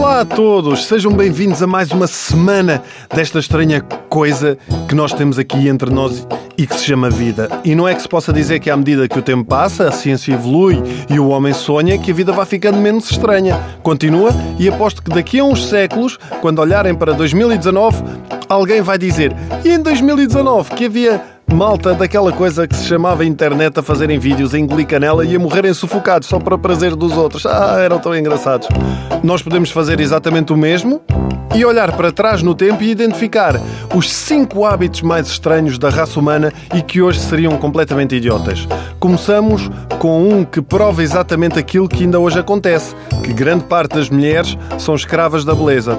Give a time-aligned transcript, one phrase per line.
[0.00, 2.82] Olá a todos, sejam bem-vindos a mais uma semana
[3.14, 4.56] desta estranha coisa
[4.88, 6.26] que nós temos aqui entre nós
[6.56, 7.50] e que se chama vida.
[7.66, 9.92] E não é que se possa dizer que à medida que o tempo passa, a
[9.92, 13.60] ciência evolui e o homem sonha que a vida vai ficando menos estranha.
[13.82, 18.02] Continua e aposto que daqui a uns séculos, quando olharem para 2019,
[18.48, 21.22] alguém vai dizer: e em 2019 que havia
[21.54, 25.38] malta daquela coisa que se chamava internet a fazerem vídeos, a engolir canela e a
[25.38, 27.44] morrerem sufocados só para prazer dos outros.
[27.46, 28.68] Ah, eram tão engraçados.
[29.22, 31.02] Nós podemos fazer exatamente o mesmo
[31.54, 33.60] e olhar para trás no tempo e identificar
[33.94, 38.66] os cinco hábitos mais estranhos da raça humana e que hoje seriam completamente idiotas.
[38.98, 44.08] Começamos com um que prova exatamente aquilo que ainda hoje acontece, que grande parte das
[44.08, 45.98] mulheres são escravas da beleza.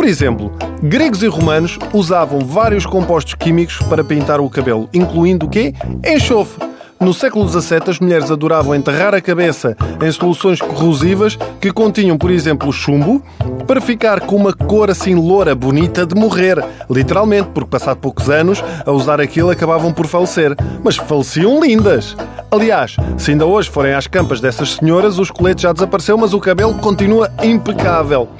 [0.00, 0.50] Por exemplo,
[0.82, 5.74] gregos e romanos usavam vários compostos químicos para pintar o cabelo, incluindo o quê?
[6.02, 6.66] Enxofre.
[6.98, 12.30] No século XVII, as mulheres adoravam enterrar a cabeça em soluções corrosivas que continham, por
[12.30, 13.22] exemplo, chumbo,
[13.66, 16.64] para ficar com uma cor assim loura, bonita de morrer.
[16.88, 20.56] Literalmente, porque passado poucos anos, a usar aquilo acabavam por falecer.
[20.82, 22.16] Mas faleciam lindas!
[22.50, 26.40] Aliás, se ainda hoje forem às campas dessas senhoras, o esqueleto já desapareceu, mas o
[26.40, 28.30] cabelo continua impecável.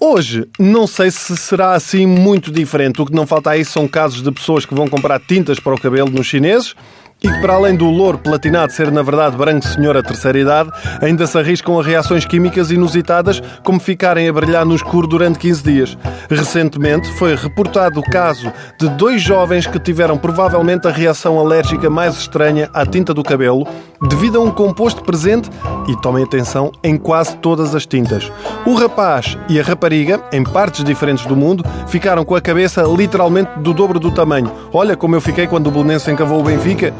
[0.00, 3.02] Hoje, não sei se será assim muito diferente.
[3.02, 5.80] O que não falta aí são casos de pessoas que vão comprar tintas para o
[5.80, 6.74] cabelo nos chineses
[7.22, 10.70] e que, para além do louro platinado ser na verdade branco senhor a terceira idade,
[11.00, 15.62] ainda se arriscam a reações químicas inusitadas, como ficarem a brilhar no escuro durante 15
[15.62, 15.98] dias.
[16.30, 22.16] Recentemente foi reportado o caso de dois jovens que tiveram provavelmente a reação alérgica mais
[22.16, 23.66] estranha à tinta do cabelo,
[24.08, 25.50] devido a um composto presente,
[25.88, 28.30] e tomem atenção, em quase todas as tintas.
[28.66, 33.58] O rapaz e a rapariga, em partes diferentes do mundo, ficaram com a cabeça literalmente
[33.60, 34.52] do dobro do tamanho.
[34.72, 36.92] Olha como eu fiquei quando o Bolonense encavou o Benfica.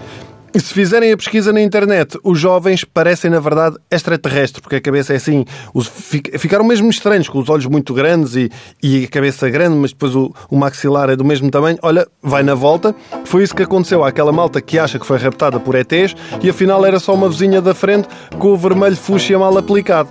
[0.55, 4.81] E se fizerem a pesquisa na internet, os jovens parecem, na verdade, extraterrestres, porque a
[4.81, 5.45] cabeça é assim.
[5.75, 8.51] Os, ficaram mesmo estranhos, com os olhos muito grandes e,
[8.83, 11.79] e a cabeça grande, mas depois o, o, maxilar é do mesmo tamanho.
[11.83, 12.95] Olha, vai na volta.
[13.25, 16.85] Foi isso que aconteceu àquela malta que acha que foi raptada por ETs e afinal
[16.85, 18.09] era só uma vizinha da frente
[18.39, 20.09] com o vermelho fúcsia mal aplicado.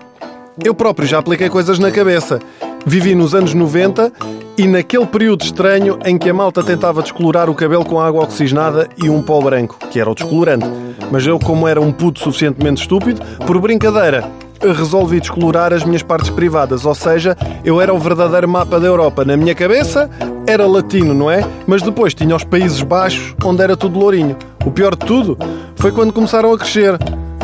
[0.64, 2.40] Eu próprio já apliquei coisas na cabeça.
[2.86, 4.12] Vivi nos anos 90
[4.58, 8.90] e naquele período estranho em que a malta tentava descolorar o cabelo com água oxigenada
[9.02, 10.66] e um pó branco, que era o descolorante.
[11.12, 14.28] Mas eu, como era um puto suficientemente estúpido, por brincadeira,
[14.60, 19.24] resolvi descolorar as minhas partes privadas, ou seja, eu era o verdadeiro mapa da Europa.
[19.24, 20.10] Na minha cabeça
[20.48, 21.46] era latino, não é?
[21.68, 24.36] Mas depois tinha os Países Baixos, onde era tudo lourinho.
[24.66, 25.38] O pior de tudo
[25.76, 26.98] foi quando começaram a crescer.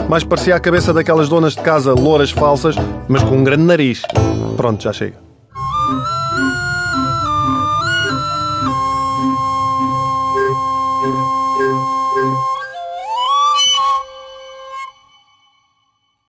[0.10, 2.76] Mais parecia a cabeça daquelas donas de casa louras falsas,
[3.08, 4.02] mas com um grande nariz.
[4.58, 5.16] Pronto, já chega.